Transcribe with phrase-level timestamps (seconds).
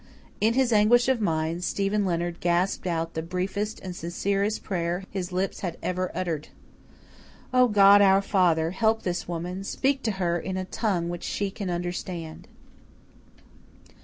[0.39, 5.31] In his anguish of mind Stephen Leonard gasped out the briefest and sincerest prayer his
[5.31, 6.47] lips had ever uttered.
[7.53, 8.71] "O, God, our Father!
[8.71, 9.63] Help this woman.
[9.63, 12.47] Speak to her in a tongue which she can understand."